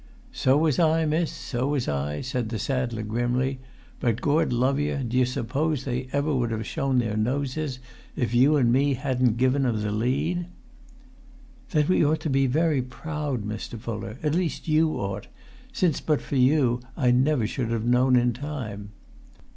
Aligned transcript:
"So 0.31 0.57
was 0.57 0.79
I, 0.79 1.05
miss; 1.05 1.31
so 1.31 1.67
was 1.67 1.87
I," 1.87 2.21
said 2.21 2.49
the 2.49 2.57
saddler, 2.57 3.03
grimly; 3.03 3.59
"but, 3.99 4.19
Gord 4.19 4.51
love 4.51 4.79
yer, 4.79 5.03
do 5.03 5.15
you 5.15 5.25
suppose 5.27 5.83
they 5.85 6.07
ever 6.11 6.33
would 6.33 6.49
have 6.49 6.65
shown 6.65 6.97
their 6.97 7.15
noses 7.15 7.77
if 8.15 8.33
you 8.33 8.57
an' 8.57 8.71
me 8.71 8.95
hadn't 8.95 9.37
given 9.37 9.63
'em 9.63 9.79
the 9.83 9.91
lead?" 9.91 10.47
"Then 11.69 11.85
we 11.87 12.03
ought 12.03 12.21
to 12.21 12.31
be 12.31 12.47
very 12.47 12.81
proud, 12.81 13.43
Mr. 13.45 13.77
Fuller; 13.79 14.17
at 14.23 14.33
least 14.33 14.67
you 14.67 14.95
ought, 14.97 15.27
since 15.71 16.01
but 16.01 16.19
for 16.19 16.35
you 16.35 16.79
I 16.97 17.11
never 17.11 17.45
should 17.45 17.69
have 17.69 17.85
known 17.85 18.15
in 18.15 18.33
time." 18.33 18.93